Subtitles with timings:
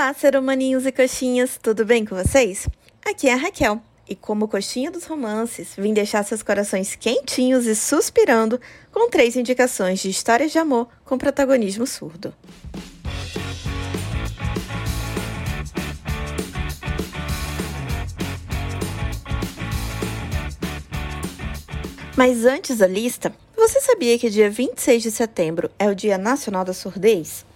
[0.00, 2.68] Olá, ser humaninhos e coxinhas, tudo bem com vocês?
[3.04, 7.74] Aqui é a Raquel, e como coxinha dos romances, vim deixar seus corações quentinhos e
[7.74, 8.60] suspirando
[8.92, 12.32] com três indicações de histórias de amor com protagonismo surdo.
[22.16, 26.64] Mas antes da lista, você sabia que dia 26 de setembro é o Dia Nacional
[26.64, 27.47] da Surdez?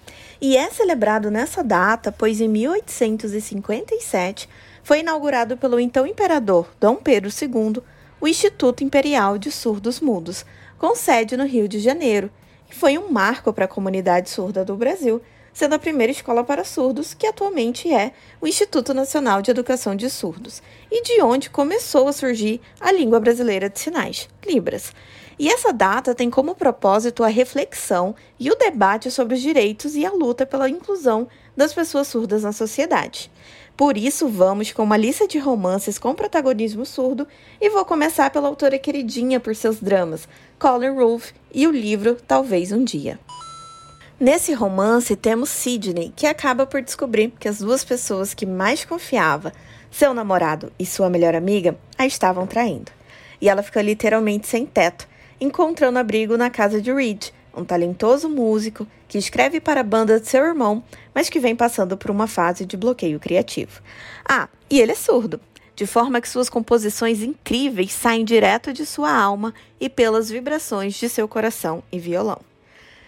[0.45, 4.49] E é celebrado nessa data, pois em 1857
[4.83, 7.81] foi inaugurado pelo então imperador Dom Pedro II
[8.21, 10.45] o Instituto Imperial de Surdos Mudos,
[10.81, 12.29] com sede no Rio de Janeiro,
[12.69, 16.65] e foi um marco para a comunidade surda do Brasil, sendo a primeira escola para
[16.65, 22.09] surdos, que atualmente é o Instituto Nacional de Educação de Surdos, e de onde começou
[22.09, 24.93] a surgir a língua brasileira de sinais, Libras.
[25.39, 30.05] E essa data tem como propósito a reflexão e o debate sobre os direitos e
[30.05, 33.31] a luta pela inclusão das pessoas surdas na sociedade.
[33.77, 37.27] Por isso, vamos com uma lista de romances com protagonismo surdo
[37.61, 42.71] e vou começar pela autora queridinha por seus dramas, Colin Rolfe, e o livro Talvez
[42.71, 43.19] um Dia.
[44.21, 49.53] Nesse romance temos Sidney, que acaba por descobrir que as duas pessoas que mais confiava,
[49.91, 52.93] seu namorado e sua melhor amiga, a estavam traindo.
[53.41, 55.09] E ela fica literalmente sem teto,
[55.43, 60.29] encontrando abrigo na casa de Reed, um talentoso músico que escreve para a banda de
[60.29, 63.83] seu irmão, mas que vem passando por uma fase de bloqueio criativo.
[64.25, 65.41] Ah, e ele é surdo,
[65.75, 71.09] de forma que suas composições incríveis saem direto de sua alma e pelas vibrações de
[71.09, 72.41] seu coração e violão.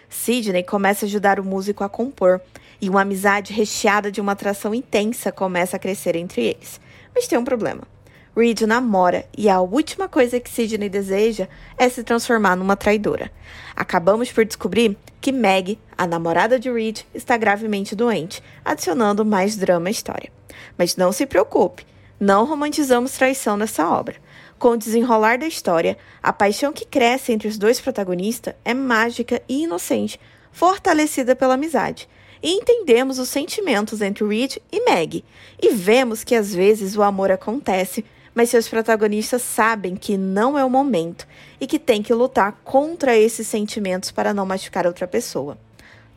[0.08, 2.40] Sidney começa a ajudar o músico a compor,
[2.80, 6.80] e uma amizade recheada de uma atração intensa começa a crescer entre eles.
[7.14, 7.93] Mas tem um problema.
[8.36, 11.46] Reed namora e a última coisa que Sidney deseja
[11.78, 13.30] é se transformar numa traidora.
[13.76, 19.88] Acabamos por descobrir que Meg, a namorada de Reed, está gravemente doente, adicionando mais drama
[19.88, 20.32] à história.
[20.76, 21.86] Mas não se preocupe,
[22.18, 24.16] não romantizamos traição nessa obra.
[24.58, 29.40] Com o desenrolar da história, a paixão que cresce entre os dois protagonistas é mágica
[29.48, 30.18] e inocente,
[30.50, 32.08] fortalecida pela amizade.
[32.42, 35.24] E entendemos os sentimentos entre Reed e Meg,
[35.62, 38.04] e vemos que às vezes o amor acontece
[38.34, 41.26] mas seus protagonistas sabem que não é o momento
[41.60, 45.56] e que tem que lutar contra esses sentimentos para não machucar outra pessoa.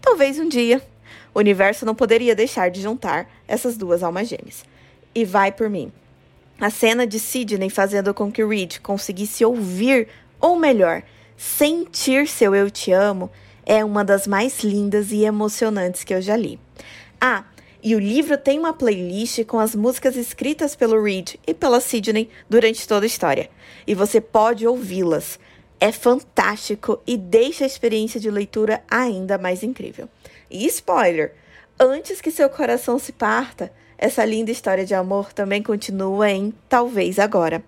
[0.01, 0.81] Talvez um dia
[1.33, 4.65] o universo não poderia deixar de juntar essas duas almas gêmeas.
[5.13, 5.91] E vai por mim.
[6.59, 10.07] A cena de Sidney fazendo com que Reed conseguisse ouvir,
[10.41, 11.03] ou melhor,
[11.37, 13.29] sentir seu eu te amo,
[13.63, 16.59] é uma das mais lindas e emocionantes que eu já li.
[17.21, 17.43] Ah,
[17.87, 22.29] e o livro tem uma playlist com as músicas escritas pelo Reed e pela Sidney
[22.49, 23.49] durante toda a história.
[23.87, 25.39] E você pode ouvi-las.
[25.79, 30.09] É fantástico e deixa a experiência de leitura ainda mais incrível.
[30.51, 31.33] E spoiler!
[31.79, 37.17] Antes que seu coração se parta, essa linda história de amor também continua em Talvez
[37.17, 37.63] Agora,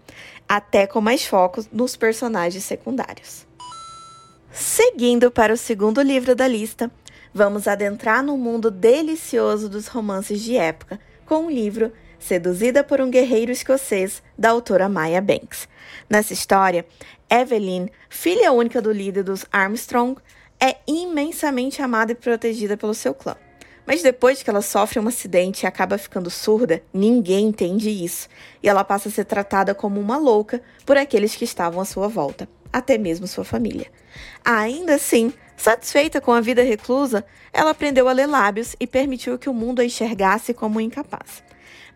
[0.50, 3.48] até com mais foco nos personagens secundários.
[4.52, 6.92] Seguindo para o segundo livro da lista,
[7.34, 13.10] vamos adentrar no mundo delicioso dos romances de época com o livro Seduzida por um
[13.10, 15.68] Guerreiro Escocês, da autora Maya Banks.
[16.10, 16.86] Nessa história,
[17.30, 20.20] Evelyn, filha única do líder dos Armstrong,
[20.60, 23.36] é imensamente amada e protegida pelo seu clã.
[23.86, 28.28] Mas depois que ela sofre um acidente e acaba ficando surda, ninguém entende isso,
[28.62, 32.08] e ela passa a ser tratada como uma louca por aqueles que estavam à sua
[32.08, 33.88] volta, até mesmo sua família.
[34.44, 39.50] Ainda assim, Satisfeita com a vida reclusa, ela aprendeu a ler lábios e permitiu que
[39.50, 41.44] o mundo a enxergasse como incapaz.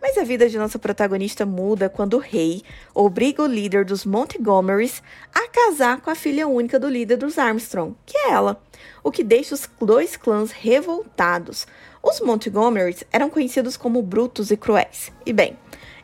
[0.01, 2.61] Mas a vida de nossa protagonista muda quando o rei
[2.93, 5.01] obriga o líder dos Montgomerys
[5.33, 8.61] a casar com a filha única do líder dos Armstrong, que é ela,
[9.01, 11.65] o que deixa os dois clãs revoltados.
[12.03, 15.09] Os Montgomerys eram conhecidos como brutos e cruéis.
[15.25, 15.57] E bem,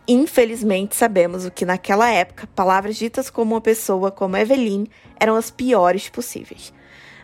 [0.07, 4.85] infelizmente sabemos o que naquela época palavras ditas como uma pessoa como Evelyn
[5.19, 6.71] eram as piores possíveis.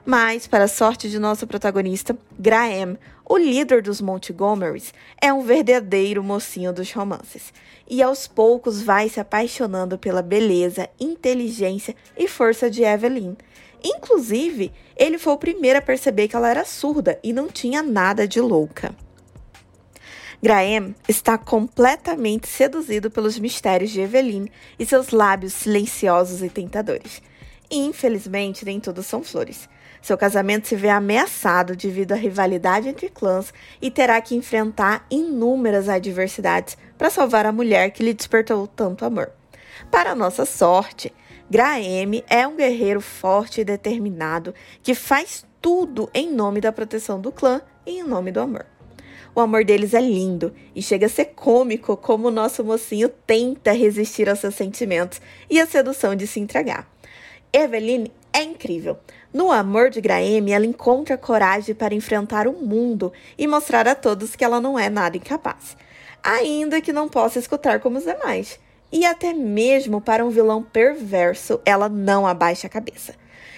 [0.06, 2.96] Mas, para a sorte de nossa protagonista, Graham,
[3.28, 7.52] o líder dos Montgomerys, é um verdadeiro mocinho dos romances.
[7.90, 13.36] E aos poucos vai se apaixonando pela beleza, inteligência e força de Evelyn.
[13.84, 18.28] Inclusive, ele foi o primeiro a perceber que ela era surda e não tinha nada
[18.28, 18.96] de louca.
[20.40, 24.48] Graham está completamente seduzido pelos mistérios de Evelyn
[24.78, 27.24] e seus lábios silenciosos e tentadores.
[27.72, 29.68] Infelizmente, nem tudo são flores.
[30.06, 35.90] Seu casamento se vê ameaçado devido à rivalidade entre clãs e terá que enfrentar inúmeras
[35.90, 39.32] adversidades para salvar a mulher que lhe despertou tanto amor.
[39.90, 41.12] Para nossa sorte,
[41.50, 44.54] Graham é um guerreiro forte e determinado
[44.84, 48.68] que faz tudo em nome da proteção do clã e em nome do amor.
[49.34, 53.72] O amor deles é lindo e chega a ser cômico como o nosso mocinho tenta
[53.72, 55.20] resistir aos seus sentimentos
[55.50, 56.88] e à sedução de se entregar.
[57.52, 59.00] Eveline é incrível.
[59.34, 64.36] No amor de Graeme, ela encontra coragem para enfrentar o mundo e mostrar a todos
[64.36, 65.78] que ela não é nada incapaz,
[66.22, 68.60] ainda que não possa escutar como os demais.
[68.92, 73.16] E até mesmo para um vilão perverso, ela não abaixa a cabeça.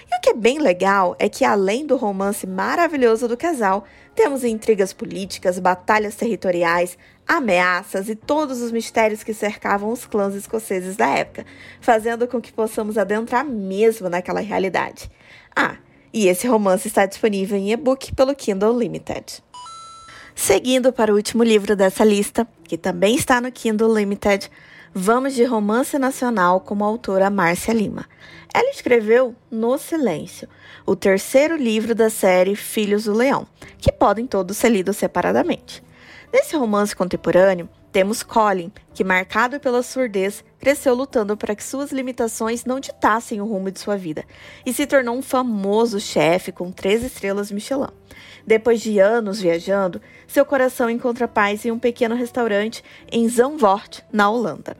[0.09, 4.43] E o que é bem legal é que, além do romance maravilhoso do casal, temos
[4.43, 11.07] intrigas políticas, batalhas territoriais, ameaças e todos os mistérios que cercavam os clãs escoceses da
[11.07, 11.45] época,
[11.81, 15.11] fazendo com que possamos adentrar mesmo naquela realidade.
[15.55, 15.75] Ah,
[16.13, 19.43] e esse romance está disponível em e-book pelo Kindle Limited.
[20.33, 24.49] Seguindo para o último livro dessa lista, que também está no Kindle Limited,
[24.93, 28.05] vamos de romance nacional com a autora Márcia Lima.
[28.53, 30.47] Ela escreveu No Silêncio,
[30.85, 33.47] o terceiro livro da série Filhos do Leão,
[33.77, 35.83] que podem todos ser lidos separadamente.
[36.33, 42.65] Nesse romance contemporâneo, temos Colin, que, marcado pela surdez, cresceu lutando para que suas limitações
[42.65, 44.25] não ditassem o rumo de sua vida
[44.65, 47.87] e se tornou um famoso chefe com três estrelas Michelin.
[48.45, 54.29] Depois de anos viajando, seu coração encontra paz em um pequeno restaurante em Zandvoort, na
[54.29, 54.77] Holanda.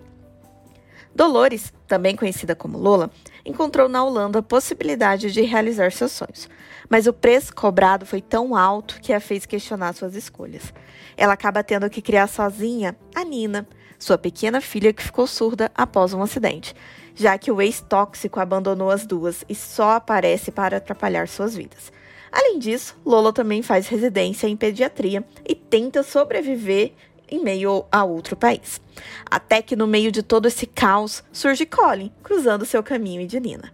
[1.16, 3.10] Dolores, também conhecida como Lola,
[3.46, 6.50] encontrou na Holanda a possibilidade de realizar seus sonhos,
[6.90, 10.74] mas o preço cobrado foi tão alto que a fez questionar suas escolhas.
[11.16, 13.68] Ela acaba tendo que criar sozinha a Nina,
[13.98, 16.76] sua pequena filha que ficou surda após um acidente,
[17.16, 21.92] já que o ex-tóxico abandonou as duas e só aparece para atrapalhar suas vidas.
[22.32, 26.94] Além disso, Lola também faz residência em pediatria e tenta sobreviver
[27.30, 28.82] em meio a outro país.
[29.30, 33.40] Até que no meio de todo esse caos surge Colin, cruzando seu caminho e de
[33.40, 33.74] Nina.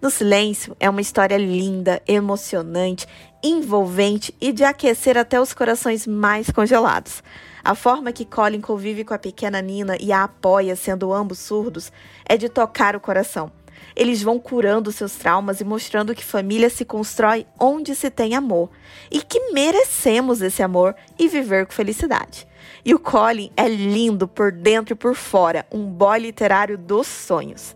[0.00, 3.06] No Silêncio é uma história linda, emocionante,
[3.42, 7.22] envolvente e de aquecer até os corações mais congelados.
[7.62, 11.92] A forma que Colin convive com a pequena Nina e a apoia, sendo ambos surdos,
[12.24, 13.52] é de tocar o coração.
[13.94, 18.70] Eles vão curando seus traumas e mostrando que família se constrói onde se tem amor
[19.10, 22.46] e que merecemos esse amor e viver com felicidade.
[22.84, 27.74] E o Colin é lindo por dentro e por fora, um boy literário dos sonhos.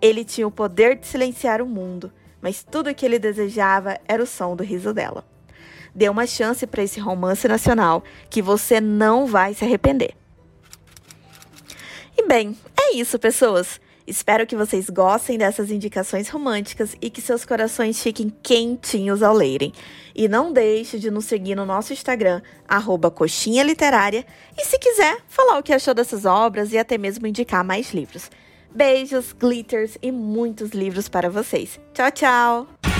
[0.00, 4.22] Ele tinha o poder de silenciar o mundo, mas tudo o que ele desejava era
[4.22, 5.24] o som do riso dela.
[5.94, 10.14] Dê uma chance para esse romance nacional que você não vai se arrepender.
[12.16, 13.80] E bem, é isso, pessoas.
[14.06, 19.72] Espero que vocês gostem dessas indicações românticas e que seus corações fiquem quentinhos ao lerem.
[20.14, 24.24] E não deixe de nos seguir no nosso Instagram, arroba Coxinha Literária,
[24.56, 28.30] e se quiser, falar o que achou dessas obras e até mesmo indicar mais livros.
[28.72, 31.80] Beijos, glitters e muitos livros para vocês.
[31.92, 32.95] Tchau, tchau!